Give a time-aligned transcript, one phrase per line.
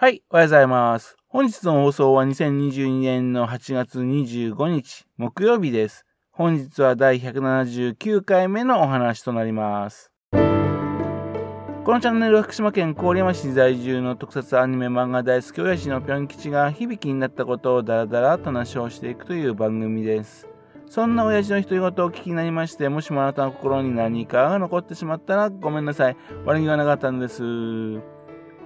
[0.00, 1.16] はい、おはようございます。
[1.26, 6.06] 本日の放送は2022年の8月25日、木曜日です。
[6.30, 10.12] 本日は第179回目のお話となります。
[10.30, 20.46] このチャンネルは福島県郡山市在住の特撮アニメ漫画大好き親父のぴょん吉が響きになったことをダラダラと話をしていくという番組です。
[20.86, 26.16] そんな親父の独り言をお聞きになりまして、もしもあなたの心に何かが残ってしまったらごめんなさい。
[26.44, 28.17] 悪気はなかったんです。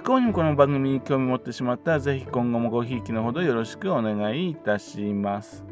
[0.00, 5.62] 不幸にもこの番組に興味持ってしまったら、ぜひ今後もごひいきのほどよろしくお願いいたします。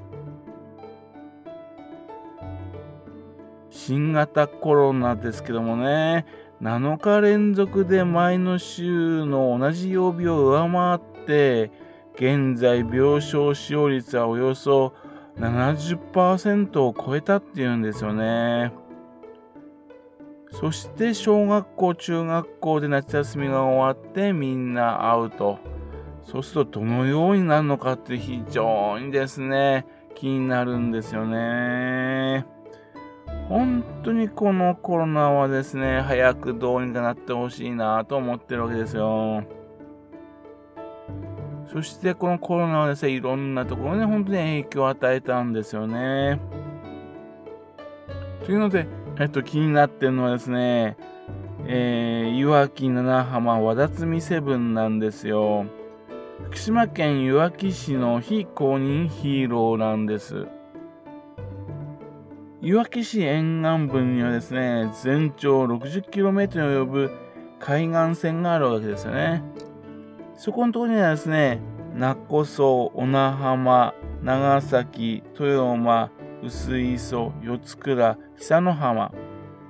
[3.71, 6.27] 新型コロナですけどもね、
[6.61, 11.71] 7日連続で前の週の同じ曜日を上回って、
[12.17, 14.93] 現在病床使用率はおよそ
[15.39, 18.75] 70%を超えたっていうんですよね。
[20.51, 25.59] そして小学校、中学校で夏休みが終わってみんな会うと。
[26.25, 32.45] そうするとどのようになるのかって非常にですね、気になるんですよね。
[33.49, 39.45] 本当にこのコロナはですね、早くどうにかなってほしいなと思ってるわけですよ。
[41.73, 46.41] そしてこのコロナはですね、いろんなところに本当に影響を与えたんですよね。
[48.45, 48.87] というので、
[49.21, 50.97] えっと、気になってるのはですね、
[51.67, 55.67] えー、岩木七浜和田摘セブンなんですよ。
[56.45, 60.47] 福島県いわき市の非公認ヒーローなんです。
[62.63, 67.11] いわき市沿岸部にはですね、全長 60km に及ぶ
[67.59, 69.43] 海岸線があるわけですよね。
[70.37, 71.61] そこのところにはですね、
[71.93, 76.11] 名古屋、小名浜、長崎、豊山、
[76.43, 79.13] 薄磯、四倉、久野浜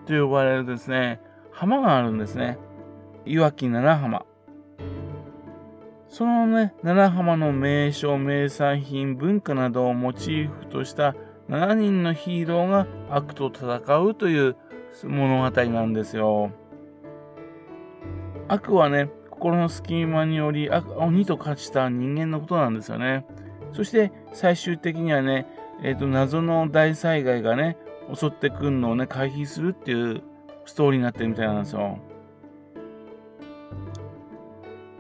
[0.07, 2.59] と呼ばれるですね、浜があるんですね。
[3.25, 4.25] いわき七浜。
[6.09, 11.15] そのね、七浜の名所、名産品、文化などをモチーフとした
[11.49, 14.57] 7人のヒーローが悪と戦うという
[15.05, 16.51] 物語なんですよ。
[18.49, 23.27] 悪はね、心の隙間により鬼と化した人間のことなんですよね。
[23.73, 25.47] そして最終的にはね、
[25.83, 27.77] えっ、ー、と、謎の大災害がね、
[28.15, 30.23] 襲ってくるのをね、回避するっていう
[30.65, 31.99] ストーリーになってるみたいなんですよ。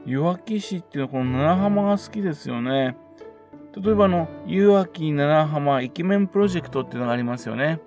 [0.07, 2.97] いわき市っていうのはこの七浜が好きですよね。
[3.77, 7.81] 例えばあの、いわき七浜イケメンプロジェクトっていうのがありますよね。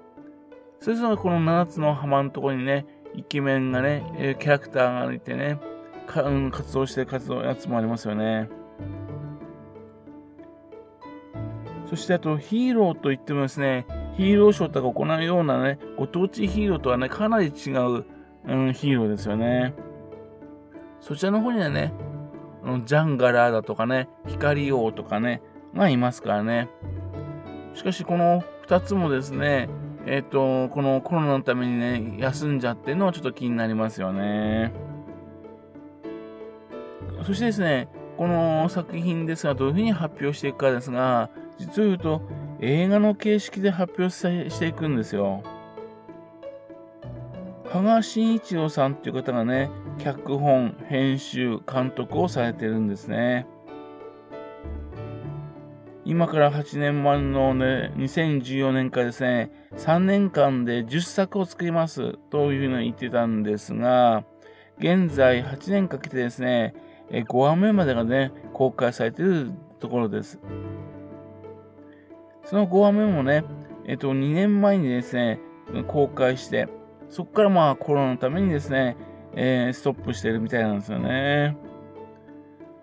[0.79, 2.85] それぞれこの7つの浜のとこにね、
[3.15, 5.59] イケメンがね、キャラクターがいてね、
[6.07, 8.49] 活動してる活動やつもありますよね。
[11.91, 13.85] そしてあとヒーローといってもですね、
[14.15, 18.05] ヒーローショーとか行うようなね、ご当地ヒーローとはね、かなり違う、
[18.47, 19.73] うん、ヒーローですよね。
[21.01, 21.93] そちらの方にはね、
[22.85, 25.41] ジャンガラーだとかね、光王とかね、
[25.75, 26.69] がいますからね。
[27.73, 29.67] しかしこの2つもですね、
[30.05, 34.71] えっ、ー、と、このコロナのためにね、休んじゃってのはちょっと気になりますよね。
[37.25, 41.29] そしてですね、この作品ですが、どういうふうに発表していくかですが、
[41.61, 42.21] 実を言うと、
[42.59, 45.43] 映画の形式で発表していくんですよ。
[47.65, 53.47] 羽賀慎一郎さんっていう方がね、脚本、編集、監督をされてるんですね。
[56.03, 64.23] 今から8年前のね、2014年からですね、3年間で10作を作りますというふうに言ってたんですが、
[64.79, 66.73] 現在8年かけてですね、
[67.11, 70.39] 5話目までがね、公開されているところです。
[72.51, 73.45] その5話目もね、
[73.85, 75.39] えっと、2年前にですね、
[75.87, 76.67] 公開して、
[77.07, 78.97] そこからまあコロナのためにですね、
[79.37, 81.55] えー、ストップしてるみたいなんですよね。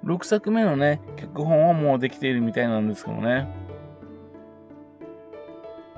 [0.07, 3.47] 6作目のね、脚本はもうできているみたいなんですけどね。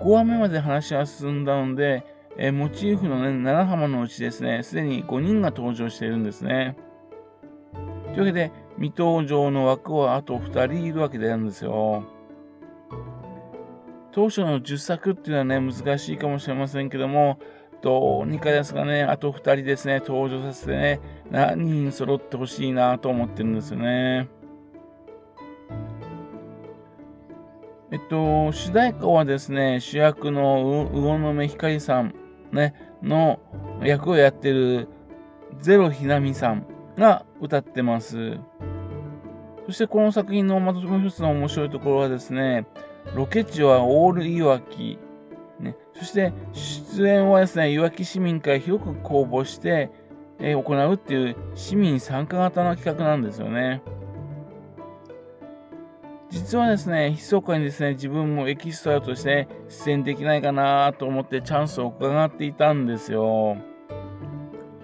[0.00, 2.04] 5話目まで話が進んだので、
[2.38, 6.76] えー、モチーフのね、7浜のうちですね、すでに5人が登場しているんですね。
[8.14, 12.18] というわけで、未登場の枠はあと2人いるわけなんですよ。
[14.12, 17.38] 当初の10作っていうのはね、難しいかもしれませんけども、
[17.82, 24.28] どうにかですかね、あと2人ですね、登場させてね、何人揃ってほしいなと思ってるんですよね。
[27.92, 32.14] えっと、主題歌はですね、主役の魚目ひかりさん、
[32.52, 33.40] ね、の
[33.82, 34.88] 役をやってる
[35.60, 36.66] ゼロひなみさん
[36.96, 38.38] が歌ってます。
[39.70, 42.66] そしてこの作品のまたもう一つの面白いところはですね、
[43.14, 44.98] ロケ地はオールいわき。
[45.60, 49.92] ね、そして出演はですね、いわき市民から広く公募して、
[50.40, 53.80] えー、行うっていう市民参加型の企画なんですよね。
[56.30, 63.56] 実はですね、密かにですね、自分もエキストラとして、出演できないかなと思ってチャンスを伺っていたんですよ。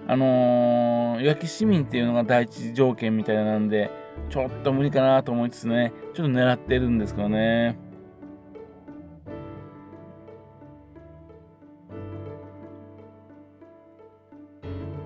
[0.07, 7.77] あのー、いわき市民っていうのが第一条件みたいなんで、ちょっと無理かなと思いつつね、ちょっと狙ってるんですけどね。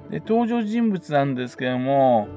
[0.10, 2.28] で登場人物なんですけども、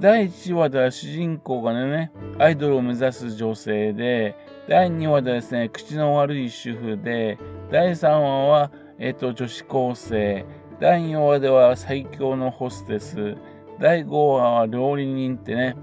[0.00, 4.36] 第1話では主人公がね、アイドルを目指す女性で、
[4.68, 7.38] 第2話ではですね、口の悪い主婦で、
[7.70, 10.46] 第3話は、えっと、女子高生、
[10.80, 13.36] 第4話では最強のホステス、
[13.80, 15.76] 第5話は料理人ってね、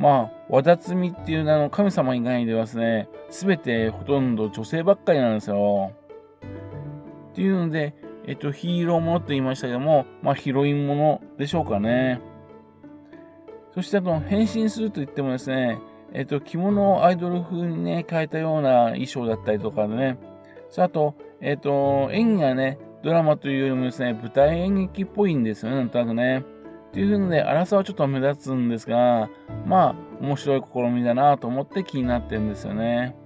[0.00, 5.92] まあ、和田摘みっていう名の神様以外ではですね、すべてほとんど女性ばっかりなんですよ。
[7.32, 7.94] っていうので、
[8.26, 12.18] えっと、ヒーローものと言いましたけども、まあ、ヒロインものでしょうかね。
[13.74, 15.78] そしてあと、変身すると言ってもですね、
[16.14, 20.18] えっと、着物をアイドル風にね、変えたような衣装だったりとかでね、
[20.70, 26.42] そあと、えっと、演技がね、ドラマというよりもですね、舞台演劇っぽいんですよね、なんとなくね。
[26.90, 29.30] っていうので、荒さはちょっと目立つんですが、
[29.64, 33.16] まあ、面白い試みだなと思って気になってるんですよね。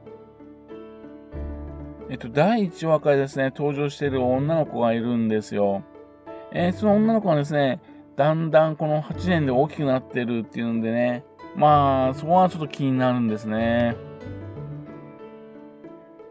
[2.11, 5.82] えっと、第1話からですね、登場している女の子がいるんですよ。
[6.52, 7.81] えー、その女の子はですね、
[8.16, 11.25] だんだんこの8年で大きくなってるっていうんでね、
[11.56, 13.96] まあ、そこはちょっと気になるんですね。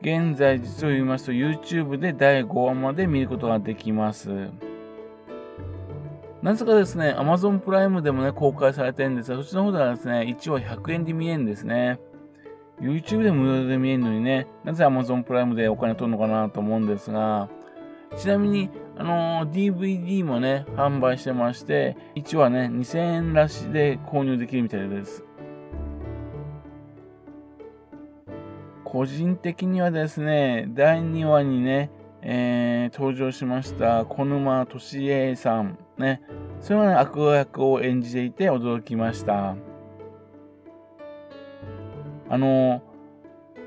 [0.01, 4.51] 現在、実を言いますと、YouTube で第5話まで見ることができます。
[6.43, 12.01] なぜかですね、Amazon プライムでもね、公開されてるんですが、そっちの方ではですね、1話100円で見えるんですね。
[12.81, 17.47] YouTube で無料で見えるのにね、なぜ Amazon プライムでお金取るのかなと思うんですが、
[18.17, 25.23] ちなみに、あのー、DVD もね、販売してまして、1話ね、2000円らしで購入できるみたいです。
[28.83, 31.89] 個人的にはですね、第2話にね、
[32.21, 36.21] えー、登場しました小沼敏恵さん、ね、
[36.59, 39.55] それはね、悪役を演じていて驚きました。
[42.29, 42.81] あの、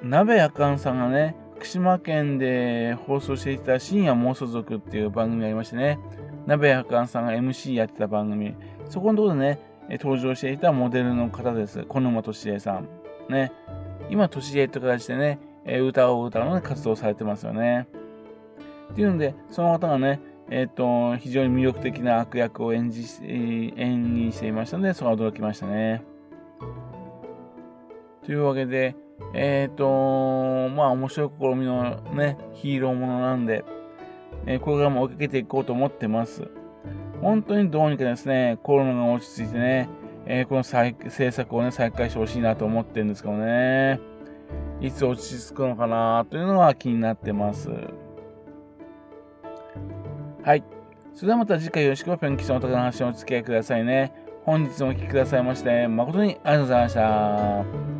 [0.03, 5.99] 鍋やかんさんがね、福島県で放送していた深夜妄想族っていう番組がありましてね、
[6.47, 8.55] 鍋やかんさんが MC やってた番組、
[8.89, 9.59] そこのところでね、
[9.91, 11.85] 登場していたモデルの方です。
[11.85, 12.89] 小沼敏恵さん。
[13.29, 13.53] ね。
[14.11, 15.39] 今、敏恵って形でね、
[15.81, 17.89] 歌を歌うので活動されてますよね。
[18.93, 20.21] っていうので、その方がね、
[20.51, 26.03] えっ、ー、と、非常に魅力的な悪役を演じ、演技していましたので、それは驚きましたね。
[28.25, 28.95] というわけで、
[29.35, 33.65] えっ、ー、と、まあ、面白い試みのね、ヒーローものなんで、
[34.47, 36.49] えー、これからも追いかけていこうと思ってます。
[37.21, 39.89] 本当にどうにかですね、コロナが落ち着いてね、
[40.27, 44.01] えー、この再制作をね、再開してほしいなと思ってるんですけどね。
[44.81, 47.71] いつ落ち着くのかなというのは気になってます。
[50.47, 50.63] はい。
[51.13, 54.13] それではまた次回よろしくペンキスの高の話をお付き合いくださいね。
[54.45, 57.96] 本日もお聴きくださいまして、誠にありがとうございました。